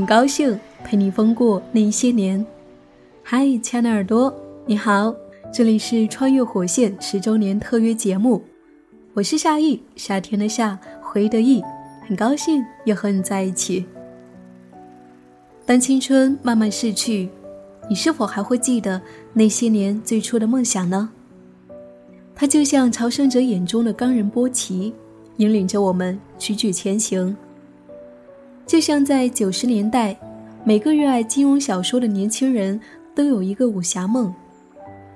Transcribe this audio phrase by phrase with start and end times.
[0.00, 2.42] 很高兴陪你疯过那些年。
[3.22, 4.34] 嗨，亲爱的耳朵，
[4.64, 5.14] 你好，
[5.52, 8.42] 这里是《穿越火线》十周年特约节目，
[9.12, 11.62] 我是夏意，夏天的夏，回忆的意，
[12.08, 13.84] 很高兴又和你在一起。
[15.66, 17.28] 当青春慢慢逝去，
[17.86, 18.98] 你是否还会记得
[19.34, 21.10] 那些年最初的梦想呢？
[22.34, 24.94] 它就像朝圣者眼中的冈仁波齐，
[25.36, 27.36] 引领着我们踽踽前行。
[28.70, 30.16] 就像在九十年代，
[30.62, 32.80] 每个热爱金庸小说的年轻人
[33.16, 34.32] 都有一个武侠梦。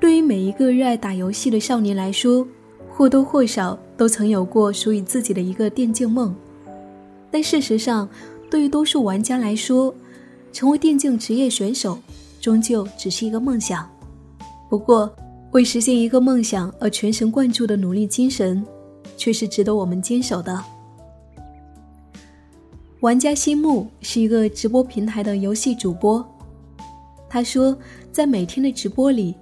[0.00, 2.44] 对于每一个热爱打游戏的少年来说，
[2.90, 6.34] 或多或少都曾有过属于自己的一个电竞梦。
[7.30, 8.08] 但事实上，
[8.50, 9.94] 对于多数玩家来说，
[10.52, 11.96] 成为电竞职业选手
[12.40, 13.88] 终究只是一个梦想。
[14.68, 15.14] 不过，
[15.52, 18.66] 为实现一个梦想而全神贯注的努力精神，
[19.16, 20.60] 却是值得我们坚守的。
[23.04, 26.26] 玩家心木是一个直播平台的游戏主播，
[27.28, 27.76] 他说，
[28.10, 29.34] 在每天的直播里，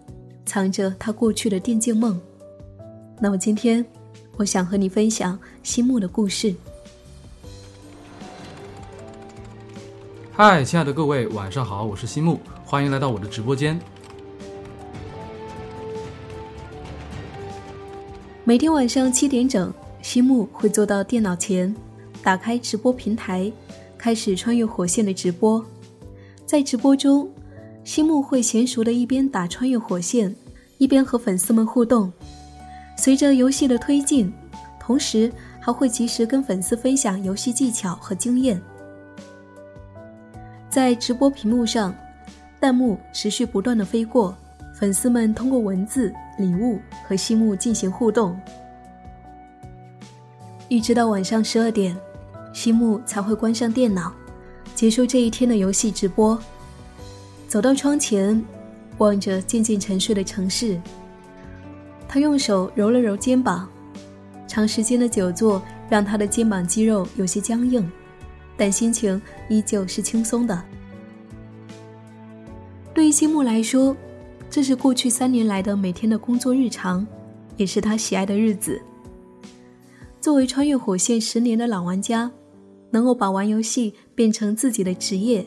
[0.45, 2.21] 藏着他过去的电竞梦。
[3.21, 3.87] 那么今天，
[4.37, 6.53] 我想和你分享心木的故事。
[10.33, 13.79] 嗨，亲爱的各位，晚上好，我是心木，欢迎来到我的直播间。
[18.43, 21.73] 每天晚上七点整，心木会坐到电脑前。
[22.23, 23.51] 打开直播平台，
[23.99, 25.65] 开始穿越火线的直播。
[26.47, 27.29] 在直播中，
[27.83, 30.35] 心木会娴熟的一边打穿越火线，
[30.79, 32.13] 一边和粉丝们互动。
[32.97, 34.33] 随着游戏的推进，
[34.79, 38.61] 同时还会及时跟粉丝分享游戏技巧和经验。
[40.71, 41.95] 在直播屏幕上，
[42.61, 44.37] 弹幕持续不断的飞过，
[44.75, 48.39] 粉丝们通过文字、礼物和心木进行互动，
[50.69, 51.97] 一直到晚上十二点。
[52.63, 54.13] 心木才会关上电脑，
[54.73, 56.39] 结束这一天的游戏直播。
[57.49, 58.41] 走到窗前，
[58.99, 60.81] 望着渐渐沉睡的城市，
[62.07, 63.69] 他用手揉了揉肩膀。
[64.47, 67.91] 长时间的久坐让他的肩膀肌肉有些僵硬，
[68.57, 70.63] 但心情依旧是轻松的。
[72.95, 73.97] 对于心木来说，
[74.49, 77.05] 这是过去三年来的每天的工作日常，
[77.57, 78.81] 也是他喜爱的日子。
[80.21, 82.31] 作为穿越火线十年的老玩家。
[82.93, 85.45] 能够把玩游戏变成自己的职业，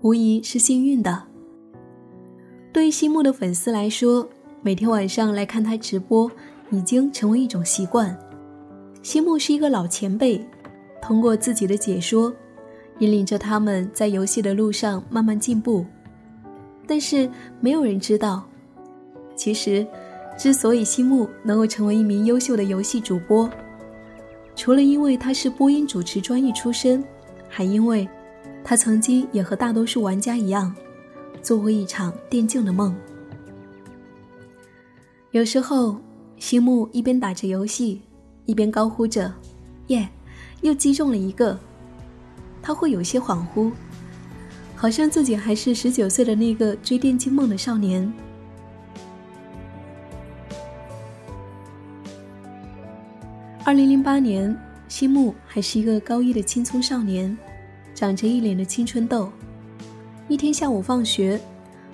[0.00, 1.24] 无疑是幸运的。
[2.72, 4.26] 对于西木的粉丝来说，
[4.62, 6.30] 每天晚上来看他直播
[6.70, 8.16] 已经成为一种习惯。
[9.02, 10.40] 西木是一个老前辈，
[11.02, 12.32] 通过自己的解说，
[13.00, 15.84] 引领着他们在游戏的路上慢慢进步。
[16.86, 17.28] 但是
[17.60, 18.44] 没有人知道，
[19.34, 19.84] 其实，
[20.38, 23.50] 之所以西木能够成为一名优秀的游戏主播。
[24.60, 27.02] 除了因为他是播音主持专业出身，
[27.48, 28.06] 还因为，
[28.62, 30.70] 他曾经也和大多数玩家一样，
[31.40, 32.94] 做过一场电竞的梦。
[35.30, 35.98] 有时候，
[36.36, 38.02] 星木一边打着游戏，
[38.44, 39.32] 一边高呼着
[39.88, 40.06] ：“耶，
[40.60, 41.58] 又击中了一个！”
[42.60, 43.72] 他会有些恍惚，
[44.76, 48.12] 好像自己还是十九岁的那个追电竞梦的少年。
[53.70, 54.52] 二零零八年，
[54.88, 57.38] 西木还是一个高一的青葱少年，
[57.94, 59.30] 长着一脸的青春痘。
[60.26, 61.40] 一天下午放学，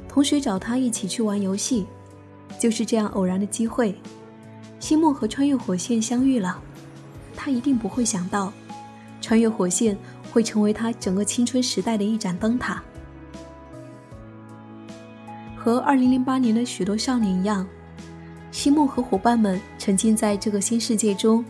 [0.09, 1.87] 同学找他一起去玩游戏，
[2.59, 3.95] 就是这样偶然的机会，
[4.81, 6.59] 西木和穿越火线相遇了。
[7.37, 8.51] 他一定不会想到，
[9.21, 9.95] 穿越火线
[10.33, 12.83] 会成为他整个青春时代的一盏灯塔。
[15.55, 17.69] 和二零零八年的许多少年一样，
[18.51, 21.45] 西木和伙伴们沉浸在这个新世界中。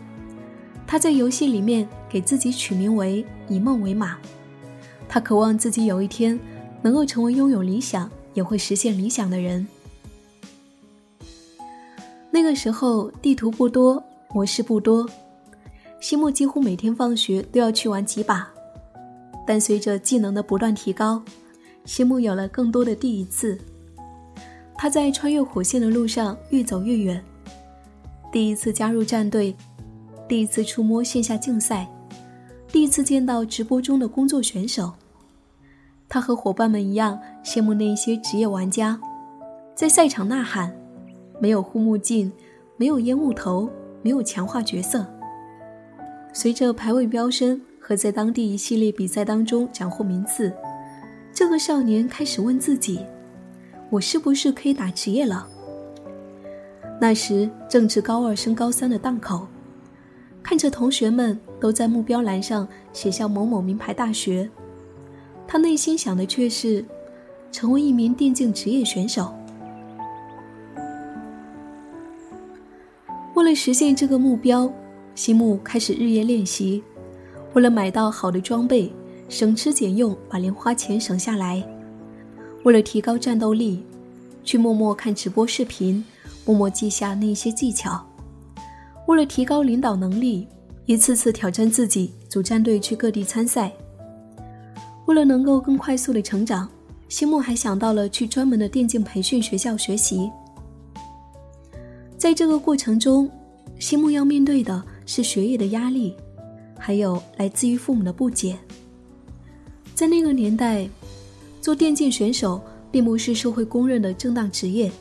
[0.87, 4.17] 他在游戏里面给自己取名为“以梦为马”，
[5.07, 6.39] 他渴望自己有一天
[6.81, 9.67] 能够成为拥有理想也会实现理想的人。
[12.31, 14.01] 那个时候地图不多，
[14.33, 15.05] 模式不多，
[15.99, 18.49] 西木几乎每天放学都要去玩几把。
[19.45, 21.21] 但随着技能的不断提高，
[21.83, 23.57] 西木有了更多的第一次。
[24.77, 27.21] 他在穿越火线的路上越走越远，
[28.31, 29.53] 第一次加入战队。
[30.27, 31.87] 第一次触摸线下竞赛，
[32.69, 34.91] 第一次见到直播中的工作选手，
[36.09, 38.99] 他和伙伴们一样羡慕那些职业玩家，
[39.73, 40.75] 在赛场呐喊，
[41.39, 42.29] 没有护目镜，
[42.75, 43.69] 没有烟雾头，
[44.01, 45.05] 没有强化角色。
[46.33, 50.51] 随着排位飙升和在当地一系列比赛当中斩获名次，
[51.33, 52.99] 这个少年开始问自己：
[53.89, 55.47] 我是不是可以打职业了？
[56.99, 59.47] 那时正值高二升高三的档口。
[60.47, 64.49] 看着同学们都在目标栏上写下某某名牌大学，
[65.45, 66.85] 他内心想的却是
[67.51, 69.29] 成为一名电竞职业选手。
[73.33, 74.71] 为了实现这个目标，
[75.15, 76.81] 西木开始日夜练习。
[77.51, 78.89] 为了买到好的装备，
[79.27, 81.61] 省吃俭用把零花钱省下来。
[82.63, 83.83] 为了提高战斗力，
[84.45, 86.05] 去默默看直播视频，
[86.45, 88.01] 默默记下那些技巧。
[89.07, 90.47] 为了提高领导能力，
[90.85, 93.71] 一次次挑战自己，组战队去各地参赛。
[95.05, 96.69] 为了能够更快速的成长，
[97.09, 100.29] 西木还想到了去专门的电竞培训学校学习。
[102.17, 103.29] 在这个过程中，
[103.79, 106.13] 西木要面对的是学业的压力。
[106.79, 108.55] 还有来自于父母的不解。
[109.95, 110.87] 在那个年代，
[111.59, 112.61] 做电竞选手
[112.91, 114.91] 并不是社会公认的正当职业。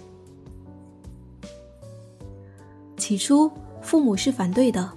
[2.96, 3.50] 起初，
[3.86, 4.90] 父母是反对的。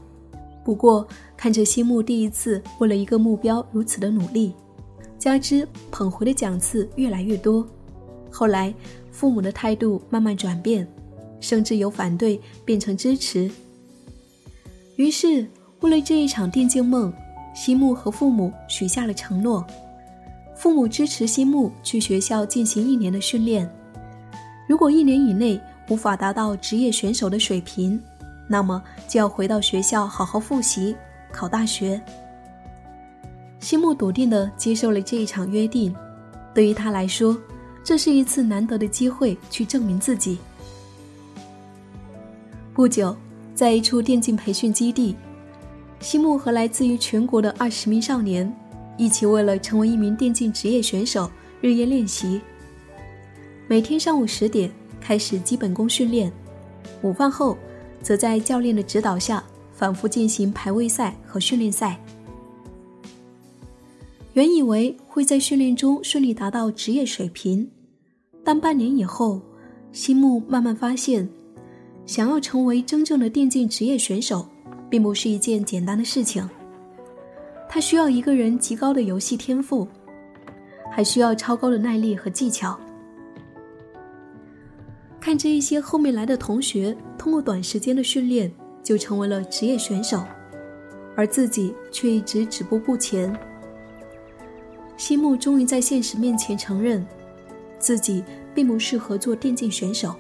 [0.65, 1.07] 不过，
[1.38, 4.53] 看着西木第一次为了一个目标如此的努力，
[5.19, 7.65] 加之捧回的奖次越来越多，
[8.31, 8.74] 后来
[9.12, 10.88] 父母的态度慢慢转变，
[11.39, 13.50] 甚至由反对变成支持。
[14.95, 15.47] 于是。
[15.81, 17.13] 为了这一场电竞梦，
[17.56, 19.65] 西木和父母许下了承诺。
[20.53, 23.65] 父母支持西木去学校进行一年的训练。
[24.68, 25.57] 如果一年以内
[25.88, 27.97] 无法达到职业选手的水平，
[28.51, 30.96] 那么就要回到学校好好复习，
[31.31, 32.01] 考大学。
[33.60, 35.96] 西木笃定地接受了这一场约定。
[36.51, 37.38] 对于他来说，
[37.84, 40.40] 这是一次难得的机会去证明自己。
[42.74, 43.16] 不久，
[43.54, 45.16] 在一处电竞培训基地。
[46.00, 48.51] 西木和来自于全国的二十名少年，
[48.98, 51.30] 一起为了成为一名电竞职业选手
[51.62, 52.42] 日夜练习。
[53.68, 56.31] 每天上午十点开始基本功训练，
[57.04, 57.57] 午饭后，
[58.01, 59.44] 则在教练的指导下
[59.74, 62.00] 反复进行排位赛和训练赛。
[64.34, 67.69] 原以为会在训练中顺利达到职业水平，
[68.44, 69.42] 但半年以后，
[69.92, 71.28] 西木慢慢发现，
[72.06, 74.48] 想要成为真正的电竞职业选手。
[74.90, 76.50] 并不是一件简单的事情。
[77.69, 79.88] 他需要一个人极高的游戏天赋，
[80.92, 82.78] 还需要超高的耐力和技巧。
[85.21, 88.51] 看着一些后面来的同学通过短时间的训练
[88.81, 90.24] 就成为了职业选手，
[91.16, 93.38] 而自己却一直止步不前。
[94.98, 97.06] 西木终于在现实面前承认，
[97.77, 98.24] 自己
[98.56, 100.16] 并不适合做电竞选手。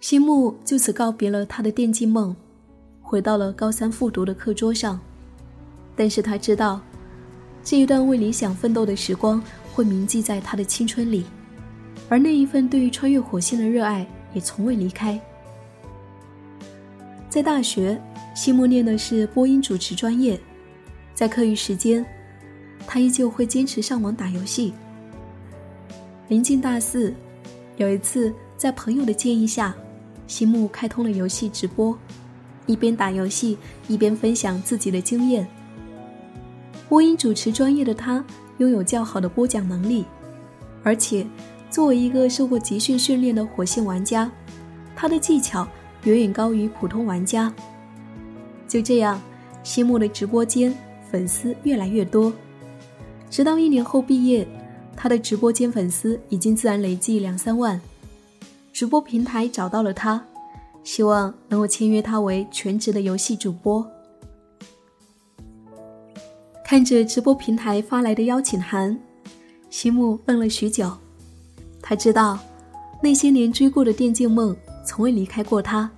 [0.00, 2.34] 西木就此告别了他的电竞梦，
[3.00, 4.98] 回到了高三复读的课桌上。
[5.94, 6.80] 但是他知道，
[7.62, 9.42] 这一段为理想奋斗的时光
[9.72, 11.24] 会铭记在他的青春里，
[12.08, 15.20] 而那一份对于穿越火线的热爱也从未离开。
[17.28, 18.00] 在大学，
[18.34, 20.38] 西木念的是播音主持专业，
[21.14, 22.04] 在课余时间，
[22.86, 24.74] 他依旧会坚持上网打游戏。
[26.28, 27.14] 临近大四，
[27.78, 29.74] 有一次在朋友的建议下。
[30.28, 31.98] 西木开通了游戏直播，
[32.64, 35.46] 一边打游戏一边分享自己的经验。
[36.88, 38.24] 播音主持专业的他
[38.58, 40.04] 拥有较好的播讲能力，
[40.82, 41.26] 而且
[41.70, 44.30] 作为一个受过集训训练的火线玩家，
[44.94, 45.66] 他的技巧
[46.04, 47.52] 远远高于普通玩家。
[48.68, 49.20] 就这样，
[49.62, 50.74] 西木的直播间
[51.10, 52.32] 粉丝越来越多，
[53.28, 54.46] 直到一年后毕业，
[54.96, 57.80] 他的直播间粉丝已经自然累计两三万。
[58.72, 60.24] 直播平台找到了他，
[60.82, 63.86] 希望能够签约他为全职的游戏主播。
[66.72, 68.98] 看着直播平台发来的邀请函，
[69.68, 70.90] 西木愣了许久。
[71.82, 72.38] 他知道，
[73.02, 75.90] 那些年追过的电竞梦从未离开过他。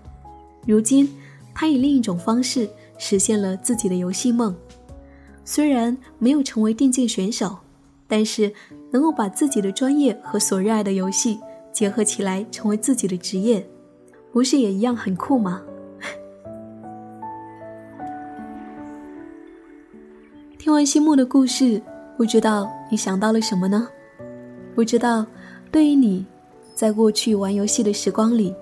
[0.67, 1.09] 如今，
[1.55, 4.53] 他以另一种方式实现了自己的游戏梦。
[5.45, 7.57] 虽然没有成为电竞选手，
[8.09, 8.53] 但是
[8.91, 11.39] 能够把自己的专业和所热爱的游戏。
[11.73, 13.65] 结合起来成为自己的职业，
[14.33, 15.63] 不是也一样很酷吗？
[20.75, 21.81] 完西木的故事，
[22.17, 23.89] 不知道你想到了什么呢？
[24.75, 25.25] 不知道
[25.71, 26.27] 对于你，
[26.75, 28.55] 在过去玩游戏的时光里，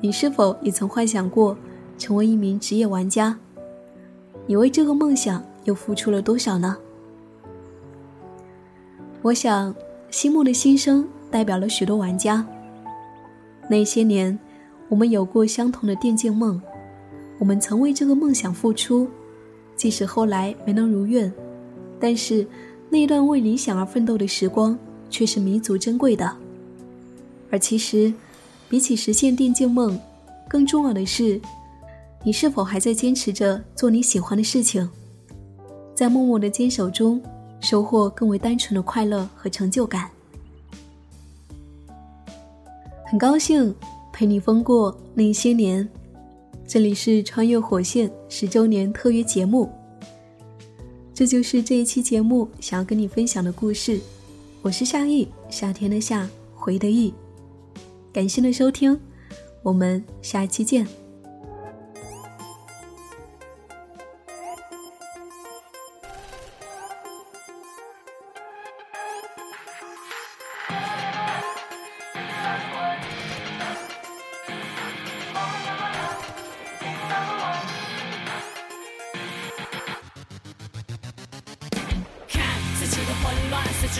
[0.00, 1.56] 你是否也曾幻想过
[1.98, 3.36] 成为一名职业玩家？
[4.46, 6.76] 你为这个梦想又付出了多少呢？
[9.22, 9.74] 我想，
[10.10, 11.06] 西木的心声。
[11.30, 12.44] 代表了许多玩家。
[13.68, 14.36] 那些年，
[14.88, 16.60] 我们有过相同的电竞梦，
[17.38, 19.06] 我们曾为这个梦想付出，
[19.76, 21.32] 即使后来没能如愿，
[22.00, 22.46] 但是
[22.88, 24.76] 那段为理想而奋斗的时光
[25.10, 26.36] 却是弥足珍贵的。
[27.50, 28.12] 而其实，
[28.68, 30.00] 比起实现电竞梦，
[30.48, 31.40] 更重要的是，
[32.24, 34.88] 你是否还在坚持着做你喜欢的事情，
[35.94, 37.20] 在默默的坚守中，
[37.60, 40.10] 收获更为单纯的快乐和成就感。
[43.04, 43.74] 很高兴
[44.12, 45.88] 陪你疯过那些年，
[46.66, 49.68] 这里是穿越火线十周年特约节目。
[51.20, 54.00] 这就是这一期节目想要跟你分享的故事。
[54.62, 57.12] 我是夏意，夏天的夏，回的意。
[58.10, 58.98] 感谢的收听，
[59.62, 60.88] 我们下期见。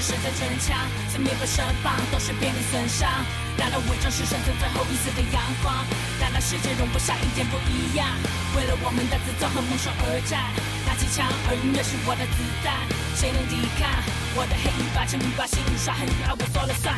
[0.01, 0.77] 谁在逞强，
[1.09, 1.45] 四面八
[1.83, 3.09] 方都是别人损伤。
[3.57, 5.75] 难道伪装是生存最后一丝的阳光？
[6.19, 8.09] 难道世界容不下一点不一样？
[8.57, 10.41] 为了我们的自尊和梦想而战，
[10.87, 12.75] 拿起枪，而音乐是我的子弹。
[13.15, 13.89] 谁能抵抗
[14.35, 15.05] 我的黑一把？
[15.05, 16.97] 请你把心杀狠，爱我说了算。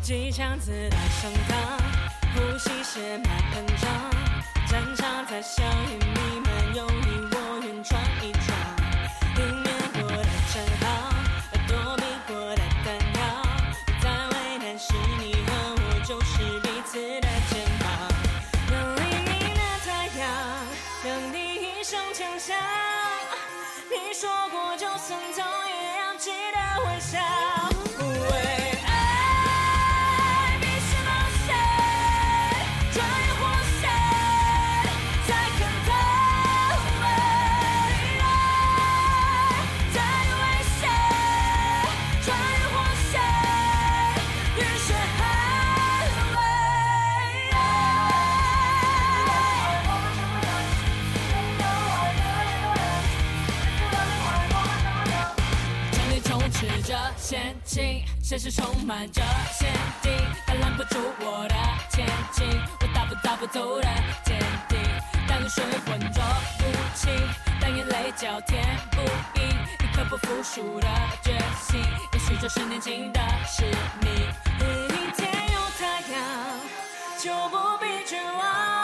[0.00, 1.52] 机枪子弹上膛，
[2.34, 3.90] 呼吸血脉喷张，
[4.66, 6.19] 战场在硝烟
[24.30, 25.59] 说过就送走。
[57.30, 59.22] 前进，现实充满着
[59.52, 59.70] 限
[60.02, 60.12] 定，
[60.48, 61.54] 它拦不住我的
[61.88, 62.44] 前进。
[62.80, 63.86] 我大步大步走的
[64.24, 64.36] 坚
[64.68, 64.76] 定，
[65.28, 66.20] 当水浑浊
[66.58, 66.64] 不
[66.96, 67.08] 清，
[67.60, 68.60] 当眼泪叫天
[68.90, 69.00] 不
[69.38, 70.88] 应，一颗不服输的
[71.22, 71.80] 决心。
[72.14, 73.62] 也许就是年轻的使
[74.02, 74.12] 命。
[74.88, 76.60] 一天有太阳，
[77.16, 78.79] 就不必绝望。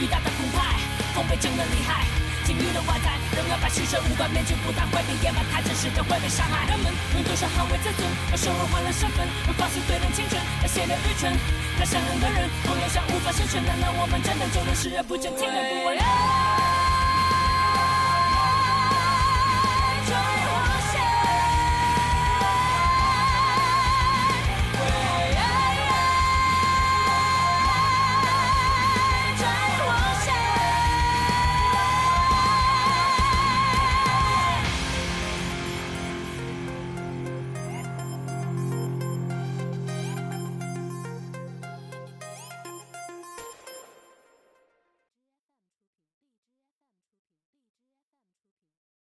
[0.00, 0.78] 与大的澎湃，
[1.14, 2.06] 风被震得厉害，
[2.44, 6.68] 金鱼的外在，人要把虚设无关，面具不当会被掩埋，太真实的会被伤害。
[6.70, 11.32] 人们用多少捍卫自尊，而生而换了身份，而放弃对人清纯，而泄露愚蠢，
[11.78, 13.62] 那善良的人同样像无法生存。
[13.64, 15.96] 难道我们真的就能视而不见，听而不闻